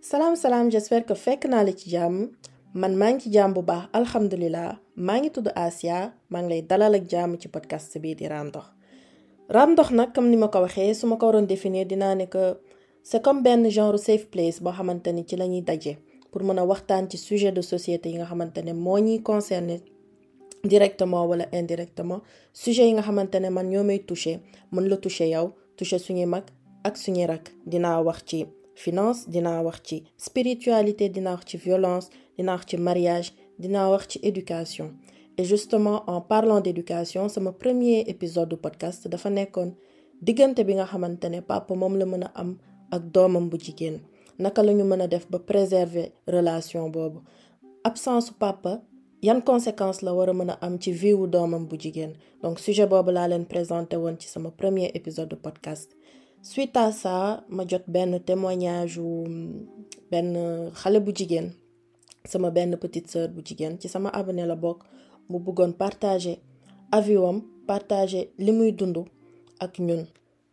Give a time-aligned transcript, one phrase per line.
[0.00, 2.30] salaam salaam j'espère que fekk naa la ci jàmm.
[2.74, 4.78] Man maa ngi ci jàmm bu baax alhamdulilah.
[4.96, 8.50] Maa ngi tudd Asia maa ngi lay dalal ak jàmm ci podcast bii di Raam
[8.50, 8.66] Dox.
[9.48, 12.26] Raam Dox nag comme ni ma ko waxee su ma ko waroon définir dinaa ne
[12.26, 12.44] que
[13.02, 15.98] c'est comme benn genre safe place boo xamante ni ci la ñuy daje
[16.30, 19.82] pour mën a waxtaan ci sujet de société yi nga xamante ne moo ñuy concerné
[20.64, 22.20] directement wala indirectement.
[22.52, 24.40] Sujet yi nga xamante ne man ñoo may touché
[24.72, 26.44] mën la touché yow touché suñuy mag
[26.84, 27.50] ak suñuy rak.
[27.66, 28.46] Dinaa wax ci
[28.84, 29.96] finance dinaa wax ci
[30.26, 33.28] spiritualité dinaa wax ci violence dinaa wax ci mariage
[33.62, 34.88] dinaa wax ci éducation.
[35.38, 39.70] Et justement en parlant d'éducation sama premier épisode du podcast dafa nekkoon
[40.26, 42.50] diggante bi nga xamante papa moom la am
[42.94, 43.96] ak doomam bu jigéen.
[44.38, 47.18] Naka la ñu def ba préserver relation boobu?
[47.84, 48.82] Absence papa
[49.22, 52.12] yan conséquences la war a am ci vie wu doomam bu jigéen?
[52.42, 55.90] Donc sujet boobu laa leen présenté woon ci sama premier épisode de podcast
[56.42, 59.24] suite à ça ma jot benn témoignage wu
[60.10, 61.50] benn xale bu jigéen
[62.24, 63.40] sama benn petite sœur bu
[63.80, 64.56] ci sama abonné la
[65.28, 65.38] mu
[65.78, 66.38] partager
[67.66, 68.30] partager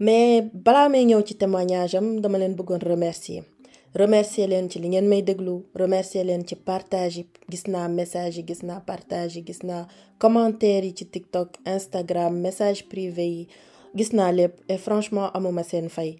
[0.00, 0.42] mais
[1.38, 3.42] témoignage am dama leen bëggoon remercier.
[3.94, 5.06] Remercier leen ci li ngeen
[5.74, 6.24] remercier
[6.64, 7.24] partage
[7.94, 8.44] message yi
[8.86, 9.42] partage
[10.18, 13.46] commentaire TikTok Instagram message privé
[13.96, 16.10] gis naa lépp et franchement amuma seen fay.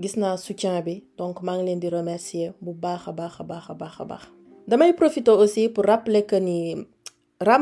[0.00, 0.82] Gis naa soutien
[1.18, 2.52] donc maa ngi leen di remercier
[5.42, 6.86] aussi pour rappeler que ni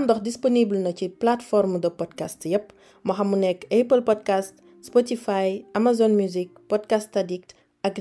[0.06, 2.72] Dox disponible na ci plateforme de podcast yépp.
[3.04, 3.36] Moo xam mu
[3.80, 7.98] Apple Podcast Spotify Amazon Music Podcast Addict ak.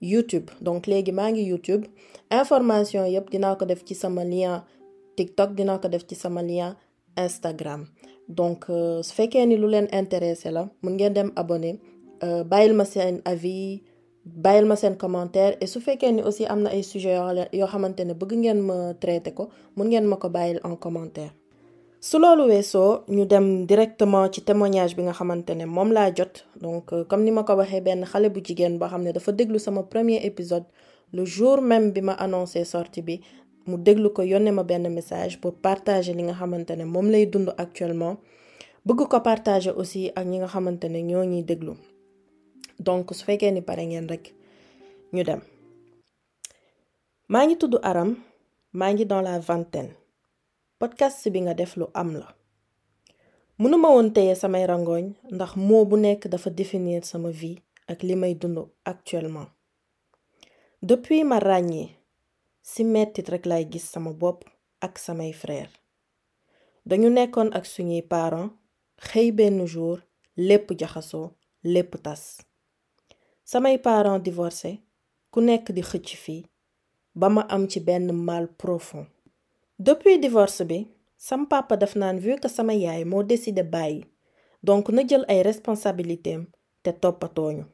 [0.00, 0.50] YouTube.
[0.60, 1.84] Donc léegi maa ngi YouTube.
[2.30, 4.22] Information yëpp dinaa ko def ci sama
[5.16, 5.50] TikTok
[7.16, 7.86] Instagram.
[8.28, 8.64] Donc
[9.02, 11.78] su fekkee ni lu leen intéressé la mun ngeen dem abonné
[12.50, 13.82] bàyyil ma seen avis
[14.24, 17.18] bàyyil ma seen commentaire et su fekkee ni aussi am na ay sujets
[17.52, 20.28] yoo xamante ne bëgg ngeen ma traité ko mun ngeen ma ko
[20.64, 21.32] en commentaire.
[22.00, 26.46] su loolu weesoo ñu dem directement ci témoignage bi nga xamante ne moom jot.
[26.60, 29.82] Donc comme ni ma ko waxee benn xale bu jigéen boo xam dafa déglu sama
[29.82, 30.64] premier épisode
[31.12, 33.20] le jour même bi ma annoncé sortie bi
[33.68, 37.24] mu déglu ko yónnee ma benn message pour partager li nga xamante ne moom lay
[37.56, 38.16] actuellement.
[38.86, 41.24] Bëgg ko partager aussi ak ñi nga xamante ne ñoo
[42.80, 44.24] donc su fekkee ni pare ngeen rek
[45.14, 45.40] ñu dem.
[47.28, 48.10] Maa ngi tudd Aram
[48.72, 49.92] maa dans la vingtaine.
[50.78, 52.28] Podcast bi nga def lu am la.
[53.60, 55.04] Mënuma woon téye samay rangooñ
[55.34, 55.52] ndax
[55.88, 59.48] bu nekk dafa définir sama vie ak li may dund actuellement.
[60.82, 61.99] Depuis ma ràññee
[62.68, 64.44] ci mettit rekk lay gis sama bopp
[64.80, 65.70] ak samay frère.
[66.88, 68.52] Dañu nekkoon ak suñuy parents
[69.08, 69.98] xëy benn jour
[70.36, 71.26] lépp jaxasoo
[71.64, 72.22] lépp tas.
[73.44, 74.70] Samay parents divorcé
[75.32, 76.42] ku nekk di xëcc fii
[77.20, 79.06] ba ma am ci benn mal profond.
[79.78, 80.78] Depuis divorce bi
[81.16, 84.04] sam papa daf naan vu que sama yaay moo décidé bàyyi
[84.62, 86.42] donc na jël ay responsabilitéem
[86.82, 87.64] te toppatooñu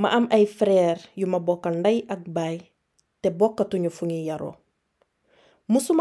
[0.00, 2.56] ma am ay frère yu ma bokkal ndey ak baay
[3.22, 4.54] te bokkatuñu fu ñuy yaroo.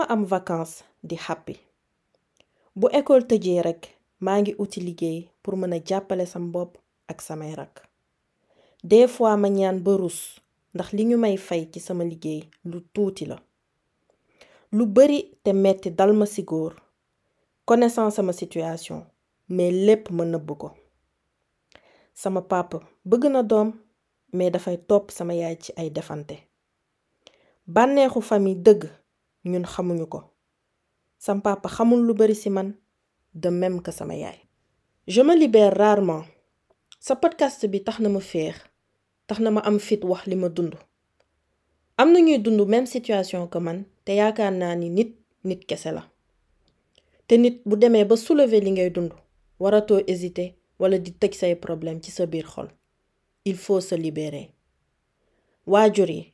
[0.10, 1.56] Am vacances di happy.
[2.76, 3.84] Bu école tëjee rekk
[4.20, 7.88] maa ngi uti pour mën a jàppale sam bopp ak samay rak
[8.84, 10.40] des fois ma ñaan ba rus
[10.74, 13.38] ndax li ñu may fay ci sama liggéey lu tuuti la.
[14.72, 16.74] Lu bari te metti dal ma ci góor.
[17.66, 19.06] Connaissant sama situation
[19.50, 20.72] mais lépp ma nëbb ko.
[22.14, 23.72] Sama papa bëgg na doom
[24.34, 26.47] mais dafay topp sama yaay ci defante
[27.76, 28.84] bànneexu famille dëgg
[29.52, 30.20] ñun xamuñu ko.
[31.24, 32.36] Sama papa xamul lu bari
[33.34, 33.82] de même
[35.08, 36.24] je me libère rarement.
[37.00, 38.20] Sa podcast bi tax na ma
[39.52, 40.76] ma am fit wax li ma dund.
[41.98, 45.92] Am na ñuy dund même situation que man te yaakaar naa ni nit nit kese
[45.92, 46.04] la.
[47.28, 49.12] Te nit bu demee ba soulever li ngay dund
[49.60, 51.60] wala di tëj say
[53.46, 54.52] il faut se libérer.
[55.66, 56.34] Waajur yi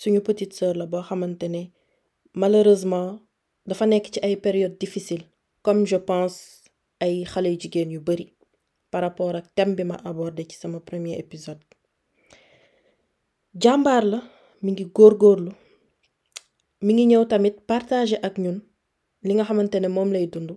[0.00, 1.62] suñu petite sœur la boo xamante ne
[2.42, 3.10] malheureusement
[3.68, 5.24] dafa nekk ci ay période difficile
[5.64, 6.36] comme je pense
[7.04, 8.26] ay xale yu jigéen yu bari
[8.90, 11.62] par rapport ak thème bi ma abordé ci sama premier épisode.
[13.62, 14.20] Jàmbaar la
[14.62, 15.52] mi ngi góorgóorlu
[16.84, 18.58] mi ngi ñëw tamit partager ak ñun
[19.26, 20.50] li nga xamante ne moom lay dund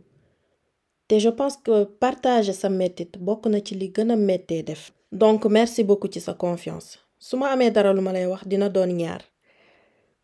[1.07, 4.91] te je pense que partager sa mettit bokk na ci li gën a méttee def.
[5.11, 8.69] Donc merci beaucoup ci sa confiance su ma amee dara lu ma lay wax dina
[8.69, 9.21] doon ñaar.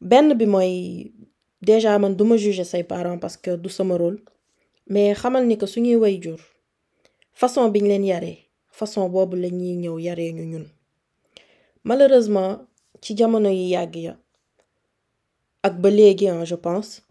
[0.02, 1.12] Benn bi mooy
[1.62, 4.20] déjà man duma juger say parents parce que du sama rôle
[4.88, 6.40] mais xamal ni que suñuy way jur
[7.34, 8.38] façon biñ leen yaree
[8.70, 10.66] façon boobu la ñuy ñëw yaree ñu ñun.
[11.84, 12.68] Malheureusement
[13.02, 14.14] ci jamono yi yàgg ya
[15.68, 17.02] ak ba léegi je pense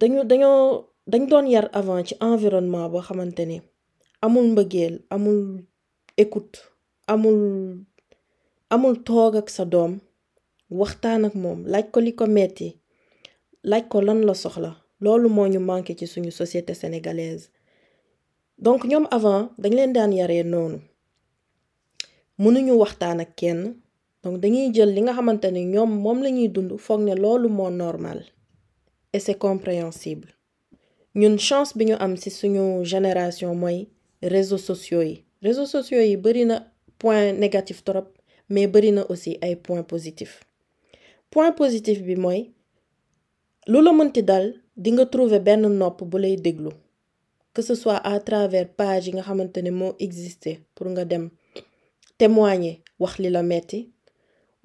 [0.00, 0.58] dañu dañoo
[1.06, 3.58] dañ doon yar avant ci environnement boo xamante ni
[4.24, 5.38] amul mbëggeel amul
[6.22, 6.56] écoute
[7.12, 7.38] amul
[8.74, 9.92] amul toog ak sa doom
[10.80, 12.68] waxtaan ak moom laaj ko li ko metti
[13.70, 14.72] laaj ko lan la soxla.
[15.02, 17.48] Loolu moo ñu manqué ci suñu société sénégalaise.
[18.58, 20.78] Donc ñoom avant dañ leen daan yaree noonu.
[22.42, 23.60] Mënuñu waxtaan ak kenn.
[24.22, 27.70] Donc dañuy jël li nga xamante ni ñoom moom lañuy dund foog ne loolu moo
[27.70, 28.18] normal.
[29.12, 30.28] Et c'est compréhensible.
[31.20, 33.88] Ñun chance bi ñu am ci suñu génération mooy
[34.22, 35.24] réseaux sociaux yi.
[35.42, 36.56] Réseaux sociaux yi bari na
[36.98, 38.06] point négatif trop
[38.48, 40.44] mais bari na aussi ay point positif
[41.30, 42.40] point positif bi mooy
[43.70, 44.46] lu la mënti dal
[44.76, 46.70] di nga trouver benn nopp bu lay déglu.
[47.54, 51.24] Que ce soit à travers page yi nga xamante ne moo existé pour nga dem
[52.18, 53.78] témoigner wax li la metti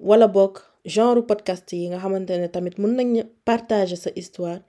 [0.08, 0.54] wala boog
[0.94, 3.08] genre podcast yi nga xamante ne tamit mën nañ
[3.44, 4.60] partager sa histoire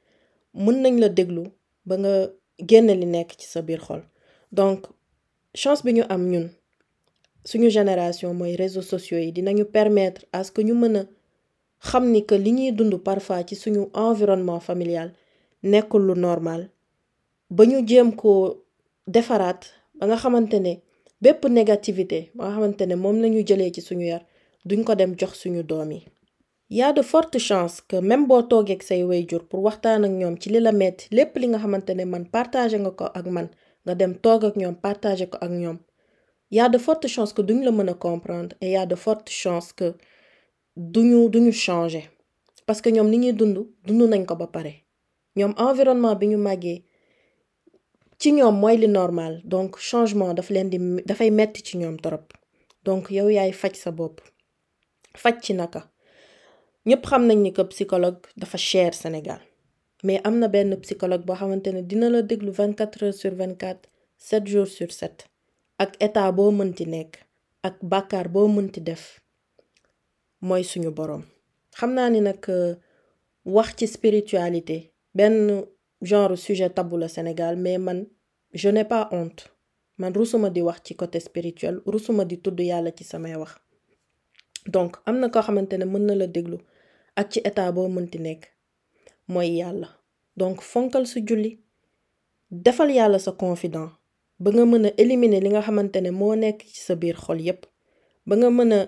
[0.53, 1.43] mën nañ la déglu
[1.87, 2.13] ba nga
[2.69, 4.01] génne li nekk ci sa biir xol.
[4.51, 4.79] Donc
[5.55, 6.47] chance bi ñu am ñun
[7.45, 11.03] suñu génération mooy réseaux sociaux yi dinañu permettre à ce que ñu mën a
[11.87, 12.95] xam ni que li ñuy dund
[13.93, 15.13] environnement familial
[15.63, 16.69] nekkul lu normal.
[17.55, 18.09] Ba ñu jéem
[19.07, 19.61] defaraat
[19.97, 20.73] ba nga xamante ne
[21.57, 24.23] négativité ba nga xamante ne moom jëlee ci suñu yar
[24.67, 24.93] duñ ko
[26.71, 30.11] y a de fortes chances que même boo toogee ak say waajur pour waxtaan ak
[30.19, 32.25] ñoom ci li la metti lépp li nga xamante man
[33.99, 34.13] dem
[36.51, 39.29] y a de fortes chances que duñ la mën comprendre et y a de fortes
[39.31, 39.93] chances que
[40.75, 42.09] duñu duñu changer.
[42.65, 44.73] Parce que ñoom ni ñuy dund dund nañ ko ba pare.
[45.37, 46.83] Ñoom environnement bi ñu màggee
[48.19, 49.41] ci ñoom mooy li normal.
[49.43, 52.25] Donc changement daf leen di dafay metti ci ñoom trop
[52.85, 54.21] donc yow yaay faj sa bopp.
[55.21, 55.81] Faj ci naka?
[56.87, 59.41] Ñëpp xam nañ ni que psychologue dafa cher Sénégal.
[60.03, 63.89] Mais am na benn psychologue boo xamante ne dina la déglu 24 heures sur 24
[64.17, 65.28] 7 jours sur 7
[65.83, 67.13] ak état boo mënti nekk
[67.67, 69.03] ak bàkkaar boo mënti def
[70.47, 71.23] mooy suñu boroom.
[71.77, 72.43] Xam naa ni nag
[73.55, 74.77] wax ci spiritualité
[75.17, 75.35] benn
[76.09, 77.99] genre sujet tabou la Sénégal mais man
[78.53, 79.41] je n'ai pas honte.
[79.97, 83.51] Man rusuma di wax ci côté spirituel rusuma di tudd yàlla ci samay wax.
[84.73, 86.57] Donc am na koo xamante ne mën na la déglu
[87.15, 88.43] ak ci état boo mënti nekk
[90.39, 91.51] donc fonkal su julli
[92.51, 93.89] defal sa confident
[94.43, 97.39] ba nga mën a éliminer li nga xamante ne moo nekk ci sa biir xol
[97.47, 97.61] yépp.
[98.27, 98.79] Ba nga mën a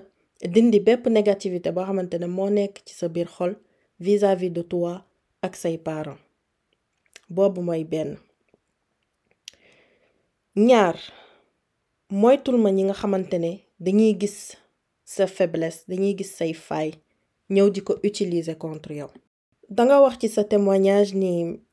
[0.54, 1.86] dindi bépp négativité boo
[2.22, 3.08] ne moo nekk ci sa
[4.06, 4.94] vis-à-vis de toi
[5.42, 6.20] ak say parents.
[7.30, 8.18] Boobu mooy benn.
[10.56, 10.96] Ñaar
[12.10, 14.38] moytul ma ñi nga xamante ne dañuy gis
[15.14, 17.00] sa faiblesse dañuy gis say failles
[17.54, 19.10] ñëw di ko utiliser contre yow.
[19.76, 21.32] Danga wax ci sa témoignage ni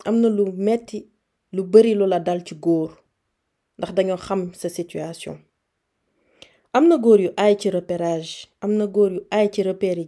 [0.09, 0.99] am na lu metti
[2.27, 2.55] dal ci
[3.79, 5.37] ndax dañoo xam sa situation.
[6.77, 9.99] Am na góor yu aay ci repérage am na góor yu aay ci repère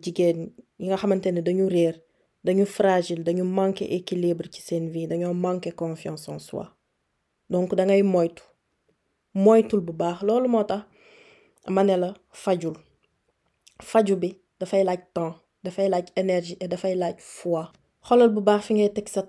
[2.66, 6.66] fragile dañu manqué équilibre ci seen vie dañoo manqué confiance en soi.
[7.50, 8.42] Donc dangay moytu
[9.34, 10.22] moytul bu baax.
[10.22, 10.82] Loolu moo tax
[11.68, 12.76] ma ne la fajul.
[13.82, 15.34] Faju bi dafay laaj temps
[15.64, 17.64] dafay laaj énergie et dafay laaj foi.
[18.06, 19.22] Xoolal bu baax fi ngay teg sa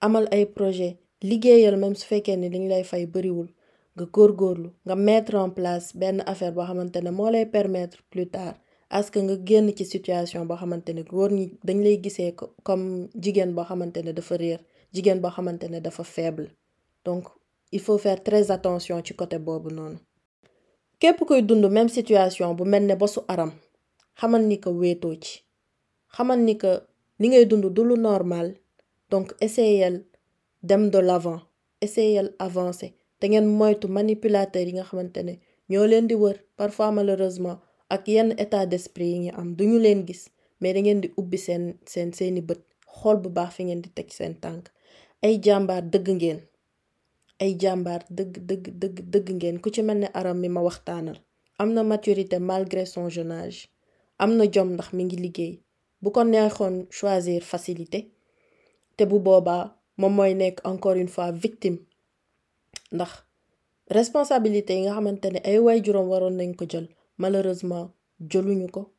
[0.00, 3.48] amal ay projet liggéeyal même su fekkee ni liñ lay fay bariwul
[3.94, 8.28] nga góorgóorlu nga mettre en place benn affaire boo xamante ne moo lay permettre plus
[8.36, 8.56] tard
[8.96, 12.32] à ce que nga génn ci situation boo xamante ne góor ñi dañ lay gisee
[12.66, 12.86] comme
[13.22, 14.60] jigéen boo xamante ne dafa réer
[14.94, 16.46] jigéen boo xamante ne dafa faible.
[17.04, 17.24] Donc
[17.72, 19.98] il faut faire très attention ci côté boobu noonu.
[21.00, 23.52] Képp koy dund même situation bu mel ne ba su aram
[24.20, 25.34] xamal ni que wéetoo ci
[26.14, 26.72] xamal ni que
[27.20, 28.46] li ngay dund du lu normal
[29.10, 30.04] donc essayel
[30.68, 31.40] dem de l'avant.
[31.84, 35.20] Essayel avancer te ngeen moytu manipulateurs yi nga xamante
[35.70, 36.36] ñoo leen di wër.
[36.58, 37.58] Parfois malheureusement
[37.94, 39.48] ak yenn état d'esprit yi am.
[39.58, 40.22] Duñu leen gis
[40.60, 42.60] mais da ngeen di ubbi seen seen seeni bët.
[42.96, 44.34] Xool bu baax fi ngeen di teg seen
[45.26, 46.40] ay jàmbaar dëgg ngeen.
[47.42, 49.56] Ay jàmbaar dëgg dëgg dëgg dëgg ngeen.
[49.62, 49.80] Ku ci
[51.58, 53.68] am maturité malgré son jeune âge.
[54.18, 55.54] Am na jom ndax mi ngi liggéey.
[56.02, 56.10] Bu
[56.90, 58.00] choisir facilité.
[58.96, 59.18] Te bu
[59.96, 61.78] moom mooy nekk encore une fois victime.
[62.92, 63.10] Ndax
[63.90, 67.90] responsabilité yi nga xamante ne ay waajuram waroon nañ ko jël malheureusement
[68.30, 68.92] jëluñu ko.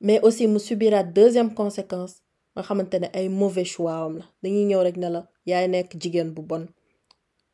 [0.00, 2.14] Mais aussi mu subiraat deuxième conséquence
[2.54, 4.24] nga xamante ne ay mauvais choix am la.
[4.42, 6.66] Dañuy ñëw rek ne la yaay nekk jigéen bu bon.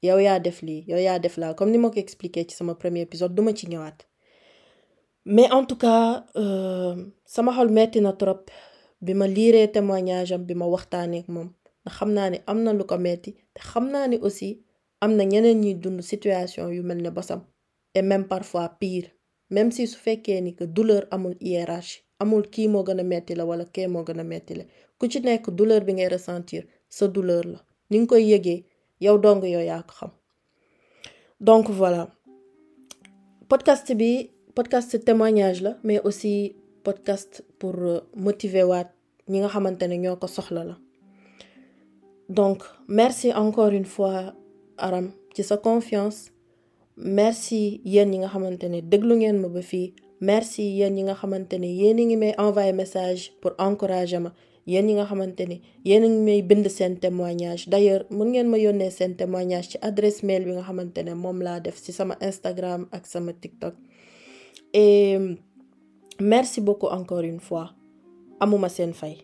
[0.02, 2.74] Yow yaa def lii yow yaa def laa comme ni ma ko expliqué ci sama
[2.74, 3.98] premier épisode duma ci ñëwaat.
[5.26, 6.24] Mais en tout cas
[7.24, 8.40] sama xol metti na trop.
[9.00, 11.50] Bi ma liiree témoignage am bi ma waxtaanee ak moom
[11.84, 14.48] ndax xam naa ni am na lu ko metti te xam naa ni aussi
[15.04, 17.40] am na ñeneen ñuy dund situation yu mel ne bosam
[17.94, 19.08] et même parfois pire.
[19.50, 23.34] Même si su fekkee ni que douleur amul hiérarchie amul kii moo gën a metti
[23.34, 24.64] la wala kee moo gën a metti la
[24.98, 27.58] ku ci nekk douleur bi ngay ressentir sa douleur la.
[27.90, 28.64] Ni nga koy yëgee
[29.04, 30.10] yow dong yow yaa ko xam.
[31.40, 32.02] Donc voilà.
[33.48, 37.74] Podcast bi podcast témoignage la mais aussi podcast pour
[38.16, 38.88] motiver waat
[39.28, 40.76] ñi nga xamante ne ñoo ko soxla la
[42.28, 44.34] donc merci encore une fois
[44.78, 46.30] Aram ci sa confiance.
[46.96, 48.64] Merci yéen ñi nga xamante
[50.20, 54.32] merci yéen ñi nga xamante ne message pour encourager ma.
[54.66, 57.68] Yéen ñi nga xamante ne yéen ngi may bind seen témoignage.
[57.68, 61.38] D'ailleurs mën ngeen ma yónnee seen témoignage ci adresse mail bi nga xamante ne moom
[61.46, 61.92] laa def ci
[62.28, 63.74] Instagram ak sama TikTok.
[64.72, 65.18] Et
[66.20, 67.66] merci beaucoup encore une fois.
[68.40, 69.16] Amuma seen fay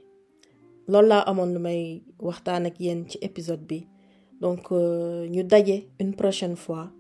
[0.93, 1.81] loolu laa amoon lu may
[2.19, 3.79] waxtaan ak yéen ci épisode bi.
[4.41, 4.71] Donc
[5.33, 6.91] ñu daje une prochaine fois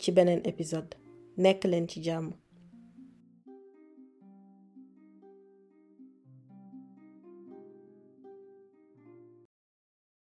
[0.00, 0.90] ci beneen épisode.
[1.36, 2.26] Nekk leen ci jàmm